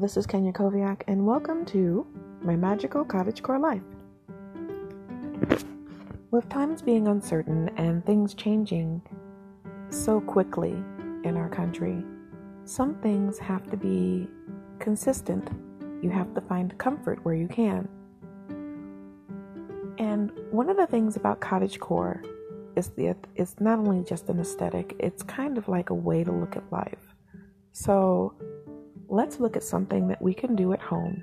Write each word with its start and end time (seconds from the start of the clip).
This 0.00 0.16
is 0.16 0.26
Kenya 0.26 0.52
Koviak, 0.52 1.02
and 1.06 1.24
welcome 1.24 1.64
to 1.66 2.04
my 2.42 2.56
magical 2.56 3.04
cottagecore 3.04 3.60
life. 3.60 3.80
With 6.32 6.48
times 6.48 6.82
being 6.82 7.06
uncertain 7.06 7.70
and 7.76 8.04
things 8.04 8.34
changing 8.34 9.00
so 9.90 10.20
quickly 10.20 10.72
in 11.22 11.36
our 11.36 11.48
country, 11.48 12.04
some 12.64 12.96
things 12.96 13.38
have 13.38 13.70
to 13.70 13.76
be 13.76 14.26
consistent. 14.80 15.48
You 16.02 16.10
have 16.10 16.34
to 16.34 16.40
find 16.40 16.76
comfort 16.76 17.24
where 17.24 17.36
you 17.36 17.46
can. 17.46 17.88
And 19.98 20.32
one 20.50 20.70
of 20.70 20.76
the 20.76 20.88
things 20.88 21.14
about 21.14 21.40
cottagecore 21.40 22.20
is 22.74 22.88
that 22.96 23.16
it's 23.36 23.54
not 23.60 23.78
only 23.78 24.02
just 24.02 24.28
an 24.28 24.40
aesthetic, 24.40 24.96
it's 24.98 25.22
kind 25.22 25.56
of 25.56 25.68
like 25.68 25.90
a 25.90 25.94
way 25.94 26.24
to 26.24 26.32
look 26.32 26.56
at 26.56 26.64
life. 26.72 27.14
So, 27.70 28.34
let's 29.08 29.40
look 29.40 29.56
at 29.56 29.62
something 29.62 30.08
that 30.08 30.20
we 30.20 30.34
can 30.34 30.56
do 30.56 30.72
at 30.72 30.80
home 30.80 31.22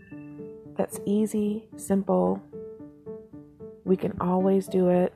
that's 0.81 0.99
easy, 1.05 1.67
simple. 1.77 2.41
We 3.83 3.95
can 3.95 4.13
always 4.19 4.67
do 4.67 4.89
it. 4.89 5.13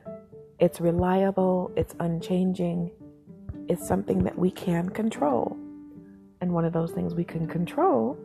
It's 0.58 0.80
reliable, 0.80 1.70
it's 1.76 1.94
unchanging, 2.00 2.90
it's 3.68 3.86
something 3.86 4.22
that 4.24 4.38
we 4.38 4.50
can 4.50 4.88
control. 4.88 5.56
And 6.40 6.52
one 6.52 6.64
of 6.64 6.72
those 6.72 6.92
things 6.92 7.14
we 7.14 7.24
can 7.24 7.46
control 7.46 8.16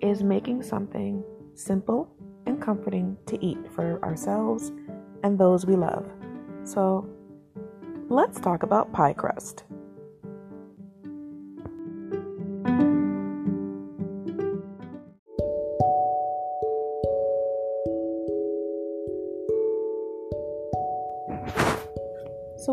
is 0.00 0.22
making 0.22 0.62
something 0.62 1.22
simple 1.54 2.10
and 2.46 2.60
comforting 2.60 3.16
to 3.26 3.42
eat 3.44 3.58
for 3.74 4.02
ourselves 4.02 4.72
and 5.22 5.38
those 5.38 5.64
we 5.64 5.76
love. 5.76 6.10
So, 6.64 7.08
let's 8.08 8.40
talk 8.40 8.64
about 8.64 8.92
pie 8.92 9.12
crust. 9.12 9.64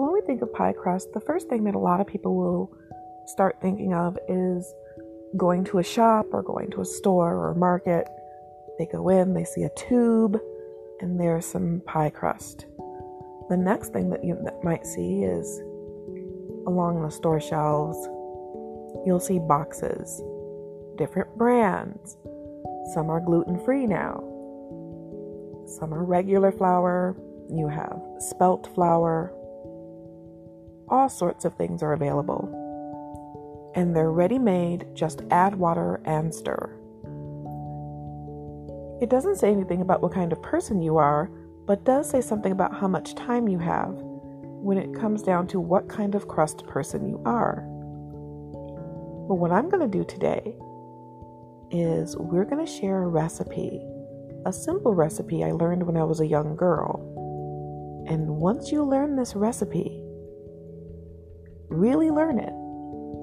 When 0.10 0.20
we 0.20 0.26
think 0.26 0.42
of 0.42 0.52
pie 0.54 0.74
crust, 0.74 1.14
the 1.14 1.20
first 1.20 1.50
thing 1.50 1.64
that 1.66 1.76
a 1.76 1.80
lot 1.80 2.02
of 2.02 2.08
people 2.08 2.36
will 2.36 2.76
start 3.28 3.62
thinking 3.62 3.94
of 3.94 4.18
is 4.28 4.74
going 5.38 5.64
to 5.64 5.78
a 5.78 5.84
shop 5.84 6.26
or 6.32 6.42
going 6.42 6.72
to 6.72 6.82
a 6.82 6.86
store 6.86 7.36
or 7.36 7.52
a 7.52 7.56
market. 7.56 8.08
They 8.80 8.88
go 8.88 9.10
in, 9.10 9.36
they 9.36 9.44
see 9.44 9.64
a 9.64 9.70
tube, 9.76 10.40
and 11.02 11.20
there's 11.20 11.46
some 11.46 11.84
pie 11.86 12.10
crust. 12.10 12.66
The 13.50 13.58
next 13.58 13.94
thing 13.94 14.10
that 14.10 14.24
you 14.24 14.36
might 14.64 14.88
see 14.88 15.24
is 15.24 15.60
along 16.66 17.04
the 17.04 17.12
store 17.12 17.40
shelves, 17.40 17.98
you'll 19.06 19.20
see 19.20 19.38
boxes, 19.38 20.24
different 20.98 21.38
brands. 21.38 22.18
Some 22.96 23.12
are 23.12 23.20
gluten 23.20 23.64
free 23.64 23.86
now, 23.86 24.24
some 25.68 25.94
are 25.94 26.04
regular 26.04 26.52
flour. 26.52 27.16
You 27.52 27.68
have 27.68 28.02
spelt 28.20 28.74
flour, 28.74 29.34
all 30.90 31.10
sorts 31.10 31.46
of 31.46 31.56
things 31.56 31.82
are 31.84 31.94
available. 31.94 32.50
And 33.76 33.96
they're 33.96 34.12
ready 34.12 34.40
made, 34.40 34.88
just 34.94 35.22
add 35.32 35.56
water 35.56 36.02
and 36.06 36.34
stir. 36.34 36.76
It 39.02 39.10
doesn't 39.10 39.38
say 39.38 39.52
anything 39.52 39.82
about 39.82 40.02
what 40.02 40.14
kind 40.14 40.34
of 40.34 40.42
person 40.42 40.82
you 40.82 40.98
are, 40.98 41.32
but 41.66 41.86
does 41.86 42.10
say 42.10 42.20
something 42.20 42.52
about 42.52 42.76
how 42.76 42.88
much 42.88 43.16
time 43.16 43.48
you 43.48 43.60
have 43.60 43.94
when 43.96 44.78
it 44.78 44.94
comes 44.94 45.22
down 45.24 45.48
to 45.48 45.60
what 45.60 45.88
kind 45.88 46.16
of 46.16 46.28
crust 46.28 46.68
person 46.68 47.08
you 47.08 47.22
are. 47.26 47.62
But 49.28 49.36
what 49.36 49.52
I'm 49.52 49.70
going 49.70 49.90
to 49.90 49.98
do 49.98 50.04
today 50.04 50.56
is 51.72 52.18
we're 52.18 52.44
going 52.44 52.66
to 52.66 52.72
share 52.72 53.04
a 53.04 53.08
recipe, 53.08 53.80
a 54.46 54.52
simple 54.52 54.94
recipe 54.94 55.44
I 55.44 55.52
learned 55.52 55.84
when 55.84 55.96
I 55.96 56.04
was 56.04 56.20
a 56.20 56.28
young 56.28 56.56
girl. 56.56 57.06
And 58.10 58.28
once 58.28 58.72
you 58.72 58.84
learn 58.84 59.16
this 59.16 59.36
recipe, 59.36 60.04
really 61.70 62.10
learn 62.10 62.40
it, 62.40 62.54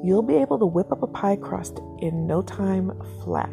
you'll 0.04 0.22
be 0.22 0.36
able 0.36 0.58
to 0.58 0.66
whip 0.66 0.92
up 0.92 1.02
a 1.02 1.06
pie 1.06 1.36
crust 1.36 1.80
in 2.00 2.26
no 2.26 2.42
time 2.42 2.92
flat. 3.24 3.50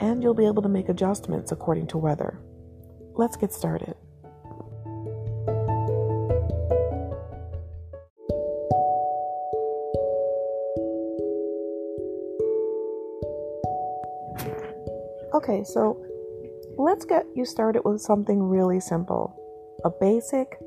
And 0.00 0.22
you'll 0.22 0.34
be 0.34 0.46
able 0.46 0.62
to 0.62 0.68
make 0.68 0.88
adjustments 0.88 1.52
according 1.52 1.86
to 1.88 1.98
weather. 1.98 2.38
Let's 3.14 3.36
get 3.36 3.52
started. 3.52 3.94
Okay, 15.32 15.64
so 15.64 16.00
let's 16.78 17.04
get 17.04 17.26
you 17.34 17.44
started 17.44 17.82
with 17.84 18.00
something 18.00 18.42
really 18.42 18.80
simple 18.80 19.36
a 19.84 19.90
basic 19.90 20.58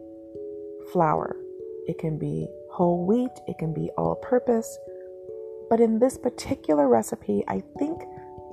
flour. 0.91 1.35
It 1.87 1.97
can 1.97 2.19
be 2.19 2.47
whole 2.77 3.07
wheat, 3.07 3.31
it 3.47 3.57
can 3.57 3.73
be 3.73 3.89
all 3.97 4.13
purpose. 4.17 4.77
But 5.67 5.79
in 5.79 5.97
this 5.97 6.15
particular 6.15 6.87
recipe, 6.87 7.43
I 7.47 7.63
think 7.79 8.03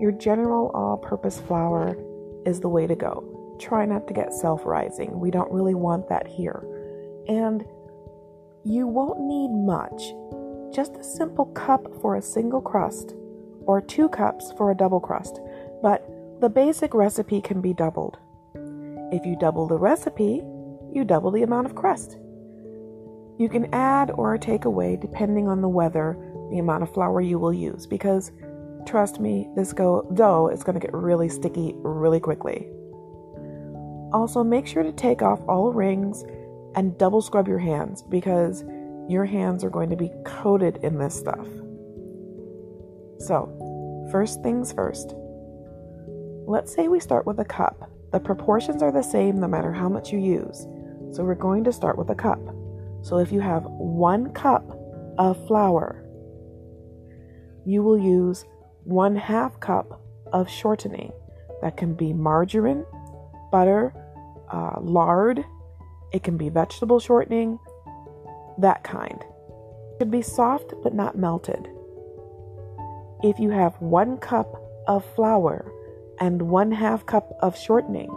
your 0.00 0.12
general 0.12 0.70
all 0.72 0.96
purpose 0.96 1.38
flour 1.40 1.94
is 2.46 2.58
the 2.58 2.70
way 2.70 2.86
to 2.86 2.96
go. 2.96 3.56
Try 3.60 3.84
not 3.84 4.08
to 4.08 4.14
get 4.14 4.32
self 4.32 4.64
rising. 4.64 5.20
We 5.20 5.30
don't 5.30 5.52
really 5.52 5.74
want 5.74 6.08
that 6.08 6.26
here. 6.26 6.64
And 7.28 7.66
you 8.64 8.86
won't 8.86 9.20
need 9.20 9.50
much. 9.50 10.14
Just 10.74 10.96
a 10.96 11.04
simple 11.04 11.46
cup 11.52 11.86
for 12.00 12.16
a 12.16 12.22
single 12.22 12.62
crust, 12.62 13.14
or 13.66 13.82
two 13.82 14.08
cups 14.08 14.54
for 14.56 14.70
a 14.70 14.76
double 14.76 15.00
crust. 15.00 15.38
But 15.82 16.08
the 16.40 16.48
basic 16.48 16.94
recipe 16.94 17.42
can 17.42 17.60
be 17.60 17.74
doubled. 17.74 18.16
If 19.12 19.26
you 19.26 19.36
double 19.36 19.68
the 19.68 19.78
recipe, 19.78 20.42
you 20.90 21.04
double 21.04 21.30
the 21.30 21.42
amount 21.42 21.66
of 21.66 21.74
crust. 21.74 22.16
You 23.38 23.48
can 23.48 23.72
add 23.74 24.12
or 24.12 24.38
take 24.38 24.64
away 24.64 24.96
depending 24.96 25.48
on 25.48 25.60
the 25.60 25.68
weather, 25.68 26.16
the 26.50 26.58
amount 26.58 26.82
of 26.82 26.92
flour 26.92 27.20
you 27.20 27.38
will 27.38 27.52
use 27.52 27.86
because 27.86 28.30
trust 28.86 29.18
me, 29.18 29.48
this 29.56 29.72
go- 29.72 30.08
dough 30.14 30.48
is 30.48 30.62
going 30.62 30.78
to 30.78 30.80
get 30.80 30.94
really 30.94 31.28
sticky 31.28 31.74
really 31.78 32.20
quickly. 32.20 32.68
Also, 34.12 34.44
make 34.44 34.66
sure 34.66 34.84
to 34.84 34.92
take 34.92 35.22
off 35.22 35.40
all 35.48 35.72
rings 35.72 36.24
and 36.76 36.96
double 36.98 37.20
scrub 37.20 37.48
your 37.48 37.58
hands 37.58 38.02
because 38.02 38.64
your 39.08 39.24
hands 39.24 39.64
are 39.64 39.70
going 39.70 39.90
to 39.90 39.96
be 39.96 40.12
coated 40.24 40.78
in 40.82 40.98
this 40.98 41.14
stuff. 41.14 41.46
So, 43.18 44.08
first 44.12 44.42
things 44.42 44.72
first. 44.72 45.14
Let's 46.46 46.72
say 46.72 46.86
we 46.86 47.00
start 47.00 47.26
with 47.26 47.40
a 47.40 47.44
cup. 47.44 47.90
The 48.12 48.20
proportions 48.20 48.82
are 48.82 48.92
the 48.92 49.02
same 49.02 49.40
no 49.40 49.48
matter 49.48 49.72
how 49.72 49.88
much 49.88 50.12
you 50.12 50.20
use. 50.20 50.66
So, 51.10 51.24
we're 51.24 51.34
going 51.34 51.64
to 51.64 51.72
start 51.72 51.98
with 51.98 52.10
a 52.10 52.14
cup. 52.14 52.53
So 53.04 53.18
if 53.18 53.30
you 53.30 53.40
have 53.40 53.64
one 53.66 54.32
cup 54.32 54.66
of 55.18 55.46
flour, 55.46 56.02
you 57.66 57.82
will 57.82 57.98
use 57.98 58.46
one 58.84 59.14
half 59.14 59.60
cup 59.60 60.00
of 60.32 60.48
shortening. 60.48 61.12
That 61.60 61.76
can 61.76 61.92
be 61.92 62.14
margarine, 62.14 62.86
butter, 63.52 63.92
uh, 64.50 64.80
lard, 64.80 65.44
it 66.14 66.22
can 66.22 66.38
be 66.38 66.48
vegetable 66.48 66.98
shortening, 66.98 67.58
that 68.56 68.84
kind. 68.84 69.20
It 69.20 69.98
should 70.00 70.10
be 70.10 70.22
soft 70.22 70.72
but 70.82 70.94
not 70.94 71.18
melted. 71.18 71.68
If 73.22 73.38
you 73.38 73.50
have 73.50 73.74
one 73.82 74.16
cup 74.16 74.56
of 74.86 75.04
flour 75.14 75.70
and 76.20 76.40
one 76.40 76.72
half 76.72 77.04
cup 77.04 77.36
of 77.40 77.54
shortening, 77.54 78.08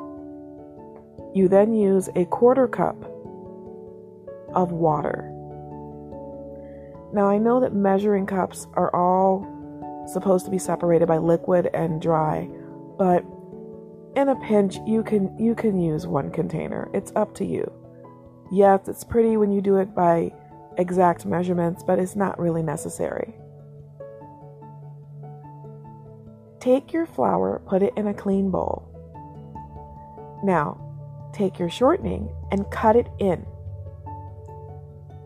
you 1.35 1.49
then 1.49 1.73
use 1.73 2.07
a 2.15 2.23
quarter 2.25 2.69
cup 2.69 3.16
of 4.53 4.71
water. 4.71 5.31
Now, 7.13 7.27
I 7.29 7.37
know 7.37 7.59
that 7.59 7.73
measuring 7.73 8.25
cups 8.25 8.67
are 8.73 8.93
all 8.95 9.45
supposed 10.11 10.45
to 10.45 10.51
be 10.51 10.57
separated 10.57 11.07
by 11.07 11.17
liquid 11.17 11.69
and 11.73 12.01
dry, 12.01 12.49
but 12.97 13.23
in 14.15 14.29
a 14.29 14.35
pinch, 14.35 14.77
you 14.85 15.03
can 15.03 15.37
you 15.37 15.53
can 15.53 15.79
use 15.79 16.07
one 16.07 16.31
container. 16.31 16.89
It's 16.93 17.11
up 17.15 17.35
to 17.35 17.45
you. 17.45 17.71
Yes, 18.51 18.87
it's 18.87 19.03
pretty 19.03 19.37
when 19.37 19.51
you 19.51 19.61
do 19.61 19.77
it 19.77 19.93
by 19.93 20.33
exact 20.77 21.25
measurements, 21.25 21.83
but 21.83 21.99
it's 21.99 22.15
not 22.15 22.39
really 22.39 22.63
necessary. 22.63 23.35
Take 26.59 26.91
your 26.91 27.05
flour, 27.05 27.61
put 27.65 27.83
it 27.83 27.93
in 27.95 28.07
a 28.07 28.13
clean 28.13 28.49
bowl. 28.49 28.83
Now, 30.43 30.83
take 31.33 31.59
your 31.59 31.69
shortening 31.69 32.29
and 32.51 32.69
cut 32.71 32.95
it 32.95 33.07
in. 33.19 33.45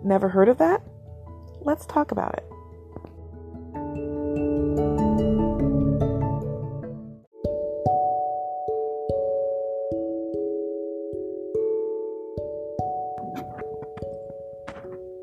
Never 0.04 0.30
heard 0.30 0.50
of 0.50 0.58
that? 0.58 0.82
Let's 1.62 1.86
talk 1.86 2.12
about 2.12 2.34
it. 2.34 2.44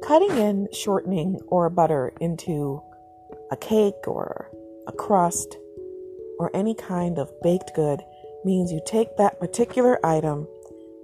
Cutting 0.07 0.39
in 0.39 0.69
shortening 0.73 1.39
or 1.49 1.69
butter 1.69 2.13
into 2.21 2.81
a 3.51 3.57
cake 3.57 4.07
or 4.07 4.51
a 4.87 4.93
crust 4.93 5.59
or 6.39 6.51
any 6.55 6.75
kind 6.75 7.19
of 7.19 7.31
baked 7.43 7.75
good 7.75 8.01
means 8.45 8.73
you 8.73 8.81
take 8.87 9.17
that 9.17 9.39
particular 9.41 10.05
item 10.07 10.47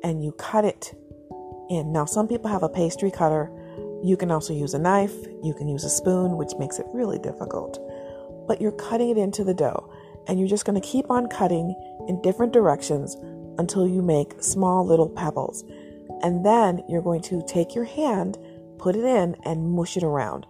and 0.03 0.23
you 0.23 0.33
cut 0.33 0.65
it 0.65 0.95
in. 1.69 1.93
Now, 1.93 2.05
some 2.05 2.29
people 2.29 2.49
have 2.49 2.63
a 2.63 2.69
pastry 2.69 3.11
cutter. 3.11 3.51
You 4.05 4.19
can 4.19 4.31
also 4.31 4.53
use 4.53 4.75
a 4.75 4.79
knife, 4.79 5.15
you 5.43 5.55
can 5.55 5.67
use 5.67 5.83
a 5.83 5.89
spoon, 5.89 6.37
which 6.37 6.53
makes 6.59 6.79
it 6.79 6.85
really 6.93 7.19
difficult. 7.19 7.79
But 8.47 8.61
you're 8.61 8.73
cutting 8.73 9.09
it 9.09 9.17
into 9.17 9.45
the 9.45 9.55
dough, 9.55 9.91
and 10.29 10.39
you're 10.39 10.47
just 10.47 10.67
going 10.67 10.79
to 10.79 10.87
keep 10.87 11.11
on 11.11 11.27
cutting 11.27 11.75
in 12.07 12.21
different 12.21 12.53
directions 12.53 13.17
until 13.57 13.89
you 13.89 14.03
make 14.03 14.43
small 14.43 14.85
little 14.85 15.09
pebbles. 15.09 15.65
And 16.23 16.45
then 16.45 16.83
you're 16.87 17.01
going 17.01 17.23
to 17.23 17.43
take 17.49 17.75
your 17.75 17.85
hand, 17.85 18.37
put 18.77 18.95
it 18.95 19.05
in, 19.05 19.37
and 19.45 19.71
mush 19.71 19.97
it 19.97 20.03
around. 20.03 20.45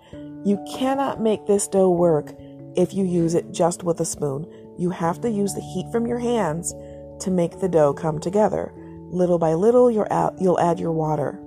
You 0.44 0.58
cannot 0.76 1.20
make 1.20 1.46
this 1.46 1.68
dough 1.68 1.90
work 1.90 2.34
if 2.74 2.92
you 2.92 3.04
use 3.04 3.34
it 3.34 3.52
just 3.52 3.84
with 3.84 4.00
a 4.00 4.04
spoon. 4.04 4.52
You 4.76 4.90
have 4.90 5.20
to 5.20 5.30
use 5.30 5.54
the 5.54 5.60
heat 5.60 5.86
from 5.92 6.08
your 6.08 6.18
hands 6.18 6.74
to 7.20 7.30
make 7.30 7.60
the 7.60 7.68
dough 7.68 7.94
come 7.94 8.18
together. 8.18 8.72
Little 9.10 9.38
by 9.38 9.54
little, 9.54 9.92
you'll 9.92 10.58
add 10.60 10.80
your 10.80 10.90
water. 10.90 11.40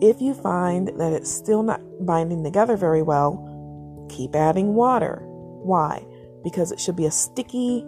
If 0.00 0.20
you 0.20 0.34
find 0.34 0.88
that 0.98 1.12
it's 1.12 1.30
still 1.30 1.62
not 1.62 1.80
binding 2.00 2.44
together 2.44 2.76
very 2.76 3.02
well, 3.02 4.06
keep 4.10 4.34
adding 4.34 4.74
water. 4.74 5.22
Why? 5.24 6.06
Because 6.44 6.70
it 6.70 6.78
should 6.78 6.96
be 6.96 7.06
a 7.06 7.10
sticky 7.10 7.84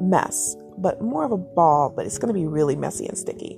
mess, 0.00 0.56
but 0.78 1.00
more 1.00 1.24
of 1.24 1.30
a 1.32 1.36
ball, 1.36 1.92
but 1.94 2.06
it's 2.06 2.18
going 2.18 2.34
to 2.34 2.38
be 2.38 2.46
really 2.46 2.74
messy 2.74 3.06
and 3.06 3.16
sticky. 3.16 3.56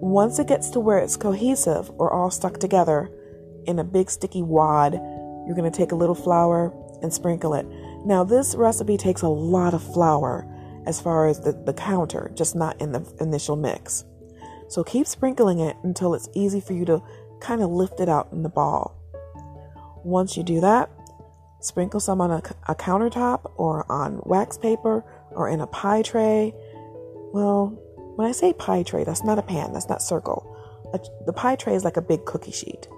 Once 0.00 0.38
it 0.38 0.48
gets 0.48 0.70
to 0.70 0.80
where 0.80 0.98
it's 0.98 1.16
cohesive 1.16 1.90
or 1.98 2.12
all 2.12 2.30
stuck 2.30 2.58
together 2.58 3.10
in 3.66 3.78
a 3.78 3.84
big 3.84 4.10
sticky 4.10 4.42
wad, 4.42 4.94
you're 5.46 5.56
going 5.56 5.70
to 5.70 5.76
take 5.76 5.92
a 5.92 5.96
little 5.96 6.14
flour 6.14 6.72
and 7.02 7.12
sprinkle 7.12 7.54
it. 7.54 7.66
Now, 8.04 8.24
this 8.24 8.54
recipe 8.54 8.96
takes 8.96 9.22
a 9.22 9.28
lot 9.28 9.72
of 9.72 9.82
flour 9.94 10.46
as 10.86 11.00
far 11.00 11.28
as 11.28 11.40
the, 11.40 11.52
the 11.52 11.74
counter, 11.74 12.30
just 12.34 12.56
not 12.56 12.80
in 12.80 12.92
the 12.92 13.04
initial 13.20 13.56
mix. 13.56 14.04
So 14.68 14.84
keep 14.84 15.06
sprinkling 15.06 15.60
it 15.60 15.76
until 15.82 16.14
it's 16.14 16.28
easy 16.34 16.60
for 16.60 16.74
you 16.74 16.84
to 16.86 17.02
kind 17.40 17.62
of 17.62 17.70
lift 17.70 18.00
it 18.00 18.08
out 18.08 18.28
in 18.32 18.42
the 18.42 18.48
ball. 18.48 18.94
Once 20.04 20.36
you 20.36 20.42
do 20.42 20.60
that, 20.60 20.90
sprinkle 21.60 22.00
some 22.00 22.20
on 22.20 22.30
a, 22.30 22.42
a 22.68 22.74
countertop 22.74 23.50
or 23.56 23.90
on 23.90 24.20
wax 24.24 24.58
paper 24.58 25.04
or 25.30 25.48
in 25.48 25.60
a 25.60 25.66
pie 25.66 26.02
tray. 26.02 26.54
Well, 27.32 27.78
when 28.16 28.26
I 28.28 28.32
say 28.32 28.52
pie 28.52 28.82
tray, 28.82 29.04
that's 29.04 29.24
not 29.24 29.38
a 29.38 29.42
pan, 29.42 29.72
that's 29.72 29.88
not 29.88 30.02
circle. 30.02 30.54
A, 30.92 31.00
the 31.26 31.32
pie 31.32 31.56
tray 31.56 31.74
is 31.74 31.84
like 31.84 31.96
a 31.96 32.02
big 32.02 32.24
cookie 32.24 32.52
sheet, 32.52 32.88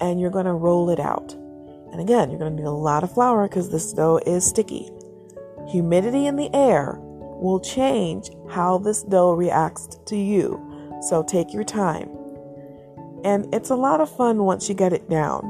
and 0.00 0.20
you're 0.20 0.30
going 0.30 0.46
to 0.46 0.52
roll 0.52 0.90
it 0.90 1.00
out. 1.00 1.32
And 1.92 2.00
again, 2.00 2.30
you're 2.30 2.38
going 2.38 2.54
to 2.54 2.62
need 2.62 2.68
a 2.68 2.70
lot 2.70 3.02
of 3.02 3.14
flour 3.14 3.48
because 3.48 3.70
this 3.70 3.92
dough 3.92 4.20
is 4.26 4.44
sticky. 4.44 4.90
Humidity 5.68 6.26
in 6.26 6.36
the 6.36 6.50
air 6.54 6.98
will 7.00 7.60
change 7.60 8.30
how 8.50 8.78
this 8.78 9.02
dough 9.02 9.32
reacts 9.32 9.98
to 10.06 10.16
you. 10.16 10.67
So 11.02 11.22
take 11.22 11.52
your 11.52 11.64
time. 11.64 12.08
And 13.24 13.52
it's 13.54 13.70
a 13.70 13.76
lot 13.76 14.00
of 14.00 14.14
fun 14.14 14.44
once 14.44 14.68
you 14.68 14.74
get 14.74 14.92
it 14.92 15.08
down. 15.08 15.42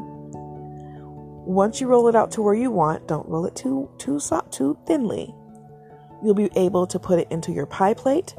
Once 1.47 1.81
you 1.81 1.87
roll 1.87 2.09
it 2.09 2.15
out 2.15 2.31
to 2.33 2.43
where 2.43 2.55
you 2.55 2.71
want, 2.71 3.09
don't 3.09 3.29
roll 3.29 3.47
it 3.47 3.57
too 3.57 3.91
too 3.99 4.19
soft, 4.19 4.53
too 4.53 4.79
thinly. 4.87 5.35
You'll 6.23 6.35
be 6.35 6.51
able 6.57 6.87
to 6.87 6.99
put 6.99 7.19
it 7.19 7.29
into 7.31 7.53
your 7.53 7.67
pie 7.67 7.95
plate 7.95 8.35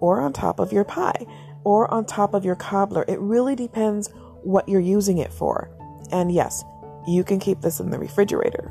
or 0.00 0.20
on 0.20 0.32
top 0.32 0.60
of 0.60 0.72
your 0.72 0.84
pie 0.84 1.26
or 1.64 1.92
on 1.92 2.04
top 2.04 2.34
of 2.34 2.44
your 2.44 2.56
cobbler. 2.56 3.04
It 3.08 3.18
really 3.18 3.56
depends 3.56 4.10
what 4.42 4.68
you're 4.68 4.80
using 4.80 5.18
it 5.18 5.32
for. 5.32 5.70
And 6.12 6.30
yes, 6.30 6.62
you 7.06 7.24
can 7.24 7.38
keep 7.40 7.60
this 7.60 7.80
in 7.80 7.90
the 7.90 7.98
refrigerator. 7.98 8.70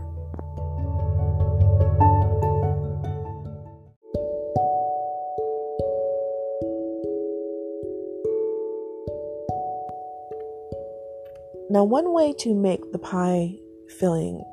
Now, 11.73 11.83
one 11.83 12.13
way 12.13 12.33
to 12.33 12.53
make 12.53 12.91
the 12.91 12.99
pie 12.99 13.55
filling 13.97 14.43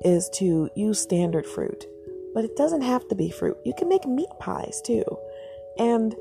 is 0.00 0.28
to 0.30 0.68
use 0.74 0.98
standard 0.98 1.46
fruit, 1.46 1.84
but 2.34 2.44
it 2.44 2.56
doesn't 2.56 2.80
have 2.80 3.06
to 3.10 3.14
be 3.14 3.30
fruit. 3.30 3.56
You 3.64 3.72
can 3.78 3.88
make 3.88 4.04
meat 4.06 4.28
pies 4.40 4.82
too. 4.84 5.04
And 5.78 6.16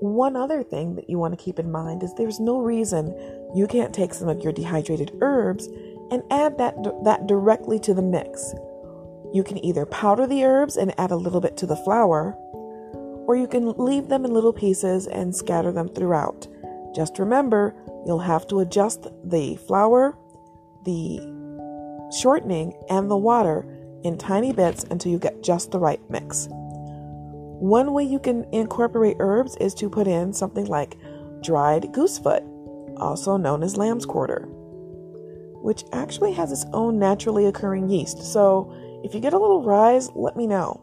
one 0.00 0.34
other 0.34 0.64
thing 0.64 0.96
that 0.96 1.08
you 1.08 1.16
want 1.20 1.38
to 1.38 1.44
keep 1.44 1.60
in 1.60 1.70
mind 1.70 2.02
is 2.02 2.12
there's 2.14 2.40
no 2.40 2.58
reason 2.58 3.14
you 3.54 3.68
can't 3.68 3.94
take 3.94 4.14
some 4.14 4.28
of 4.28 4.42
your 4.42 4.52
dehydrated 4.52 5.12
herbs 5.20 5.68
and 6.10 6.24
add 6.32 6.58
that 6.58 6.74
that 7.04 7.28
directly 7.28 7.78
to 7.78 7.94
the 7.94 8.02
mix. 8.02 8.52
You 9.32 9.44
can 9.44 9.64
either 9.64 9.86
powder 9.86 10.26
the 10.26 10.42
herbs 10.42 10.76
and 10.76 10.92
add 10.98 11.12
a 11.12 11.16
little 11.16 11.40
bit 11.40 11.56
to 11.58 11.66
the 11.66 11.76
flour, 11.76 12.34
or 13.28 13.36
you 13.36 13.46
can 13.46 13.74
leave 13.74 14.08
them 14.08 14.24
in 14.24 14.34
little 14.34 14.52
pieces 14.52 15.06
and 15.06 15.36
scatter 15.36 15.70
them 15.70 15.88
throughout. 15.88 16.48
Just 16.96 17.20
remember, 17.20 17.76
You'll 18.06 18.20
have 18.20 18.46
to 18.48 18.60
adjust 18.60 19.06
the 19.24 19.56
flour, 19.66 20.16
the 20.84 21.20
shortening, 22.18 22.74
and 22.88 23.10
the 23.10 23.16
water 23.16 23.66
in 24.02 24.16
tiny 24.16 24.52
bits 24.52 24.84
until 24.84 25.12
you 25.12 25.18
get 25.18 25.42
just 25.42 25.70
the 25.70 25.78
right 25.78 26.00
mix. 26.10 26.48
One 26.50 27.92
way 27.92 28.04
you 28.04 28.18
can 28.18 28.46
incorporate 28.52 29.18
herbs 29.20 29.56
is 29.56 29.74
to 29.74 29.90
put 29.90 30.06
in 30.06 30.32
something 30.32 30.64
like 30.64 30.96
dried 31.42 31.92
goosefoot, 31.92 32.42
also 32.96 33.36
known 33.36 33.62
as 33.62 33.76
lamb's 33.76 34.06
quarter, 34.06 34.46
which 35.60 35.84
actually 35.92 36.32
has 36.32 36.52
its 36.52 36.64
own 36.72 36.98
naturally 36.98 37.46
occurring 37.46 37.90
yeast. 37.90 38.22
So 38.22 38.72
if 39.04 39.14
you 39.14 39.20
get 39.20 39.34
a 39.34 39.38
little 39.38 39.62
rise, 39.62 40.10
let 40.14 40.36
me 40.36 40.46
know. 40.46 40.80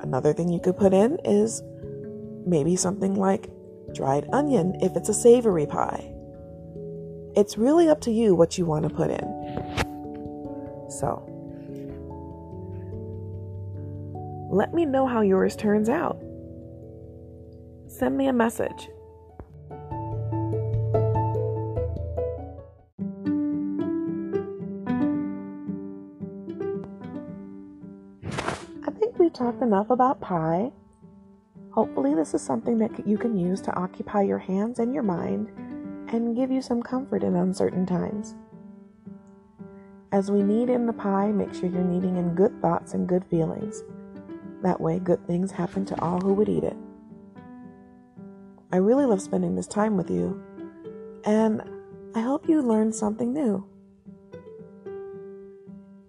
Another 0.00 0.32
thing 0.32 0.48
you 0.48 0.60
could 0.60 0.76
put 0.76 0.94
in 0.94 1.18
is 1.24 1.62
maybe 2.46 2.76
something 2.76 3.16
like 3.16 3.50
dried 3.94 4.26
onion 4.32 4.76
if 4.80 4.96
it's 4.96 5.08
a 5.08 5.14
savory 5.14 5.66
pie. 5.66 6.12
It's 7.36 7.58
really 7.58 7.88
up 7.88 8.00
to 8.02 8.10
you 8.10 8.34
what 8.34 8.56
you 8.56 8.64
want 8.64 8.88
to 8.88 8.94
put 8.94 9.10
in. 9.10 10.86
So, 10.88 11.22
let 14.50 14.72
me 14.72 14.86
know 14.86 15.06
how 15.06 15.20
yours 15.20 15.56
turns 15.56 15.88
out. 15.88 16.18
Send 17.88 18.16
me 18.16 18.28
a 18.28 18.32
message. 18.32 18.88
I 28.84 28.90
think 28.98 29.18
we've 29.18 29.32
talked 29.32 29.62
enough 29.62 29.90
about 29.90 30.20
pie. 30.20 30.72
Hopefully, 31.76 32.14
this 32.14 32.32
is 32.32 32.40
something 32.40 32.78
that 32.78 33.06
you 33.06 33.18
can 33.18 33.36
use 33.36 33.60
to 33.60 33.76
occupy 33.76 34.22
your 34.22 34.38
hands 34.38 34.78
and 34.78 34.94
your 34.94 35.02
mind 35.02 35.50
and 36.08 36.34
give 36.34 36.50
you 36.50 36.62
some 36.62 36.82
comfort 36.82 37.22
in 37.22 37.36
uncertain 37.36 37.84
times. 37.84 38.34
As 40.10 40.30
we 40.30 40.42
knead 40.42 40.70
in 40.70 40.86
the 40.86 40.94
pie, 40.94 41.30
make 41.32 41.52
sure 41.52 41.68
you're 41.68 41.84
kneading 41.84 42.16
in 42.16 42.34
good 42.34 42.62
thoughts 42.62 42.94
and 42.94 43.06
good 43.06 43.26
feelings. 43.26 43.84
That 44.62 44.80
way, 44.80 44.98
good 44.98 45.26
things 45.26 45.50
happen 45.50 45.84
to 45.86 46.00
all 46.00 46.18
who 46.18 46.32
would 46.32 46.48
eat 46.48 46.64
it. 46.64 46.76
I 48.72 48.78
really 48.78 49.04
love 49.04 49.20
spending 49.20 49.54
this 49.54 49.66
time 49.66 49.98
with 49.98 50.10
you, 50.10 50.42
and 51.24 51.62
I 52.14 52.20
hope 52.20 52.48
you 52.48 52.62
learned 52.62 52.94
something 52.94 53.34
new. 53.34 53.66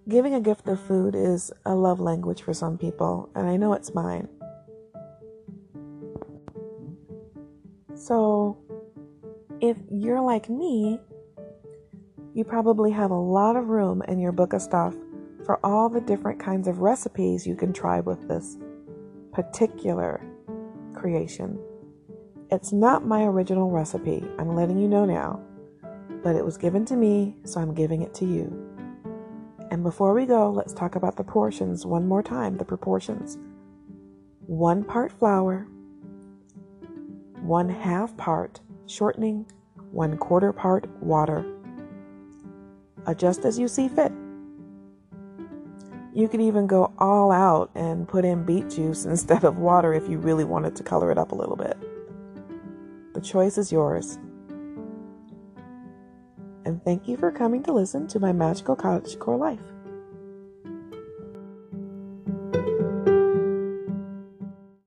Giving 0.08 0.32
a 0.32 0.40
gift 0.40 0.66
of 0.68 0.80
food 0.80 1.14
is 1.14 1.52
a 1.66 1.74
love 1.74 2.00
language 2.00 2.40
for 2.40 2.54
some 2.54 2.78
people, 2.78 3.28
and 3.34 3.46
I 3.46 3.58
know 3.58 3.74
it's 3.74 3.94
mine. 3.94 4.28
So, 7.98 8.56
if 9.60 9.76
you're 9.90 10.20
like 10.20 10.48
me, 10.48 11.00
you 12.32 12.44
probably 12.44 12.92
have 12.92 13.10
a 13.10 13.14
lot 13.14 13.56
of 13.56 13.68
room 13.68 14.02
in 14.06 14.20
your 14.20 14.30
book 14.30 14.52
of 14.52 14.62
stuff 14.62 14.94
for 15.44 15.58
all 15.66 15.88
the 15.88 16.00
different 16.00 16.38
kinds 16.38 16.68
of 16.68 16.78
recipes 16.78 17.44
you 17.44 17.56
can 17.56 17.72
try 17.72 17.98
with 17.98 18.28
this 18.28 18.56
particular 19.32 20.22
creation. 20.94 21.58
It's 22.52 22.72
not 22.72 23.04
my 23.04 23.24
original 23.24 23.68
recipe, 23.68 24.22
I'm 24.38 24.54
letting 24.54 24.78
you 24.78 24.86
know 24.86 25.04
now, 25.04 25.42
but 26.22 26.36
it 26.36 26.44
was 26.44 26.56
given 26.56 26.84
to 26.86 26.96
me, 26.96 27.36
so 27.44 27.60
I'm 27.60 27.74
giving 27.74 28.02
it 28.02 28.14
to 28.14 28.24
you. 28.24 28.46
And 29.72 29.82
before 29.82 30.14
we 30.14 30.24
go, 30.24 30.50
let's 30.52 30.72
talk 30.72 30.94
about 30.94 31.16
the 31.16 31.24
portions 31.24 31.84
one 31.84 32.06
more 32.06 32.22
time 32.22 32.58
the 32.58 32.64
proportions. 32.64 33.38
One 34.46 34.84
part 34.84 35.10
flour, 35.10 35.66
one 37.48 37.70
half 37.70 38.14
part 38.18 38.60
shortening, 38.86 39.46
one 39.90 40.18
quarter 40.18 40.52
part 40.52 40.86
water. 41.02 41.44
Adjust 43.06 43.46
as 43.46 43.58
you 43.58 43.68
see 43.68 43.88
fit. 43.88 44.12
You 46.12 46.28
could 46.28 46.42
even 46.42 46.66
go 46.66 46.92
all 46.98 47.32
out 47.32 47.70
and 47.74 48.06
put 48.06 48.24
in 48.26 48.44
beet 48.44 48.68
juice 48.68 49.04
instead 49.06 49.44
of 49.44 49.56
water 49.56 49.94
if 49.94 50.08
you 50.08 50.18
really 50.18 50.44
wanted 50.44 50.76
to 50.76 50.82
color 50.82 51.10
it 51.10 51.16
up 51.16 51.32
a 51.32 51.34
little 51.34 51.56
bit. 51.56 51.76
The 53.14 53.20
choice 53.20 53.56
is 53.56 53.72
yours. 53.72 54.18
And 56.66 56.84
thank 56.84 57.08
you 57.08 57.16
for 57.16 57.32
coming 57.32 57.62
to 57.62 57.72
listen 57.72 58.06
to 58.08 58.20
my 58.20 58.32
magical 58.32 58.76
cottagecore 58.76 59.38
life. 59.38 59.58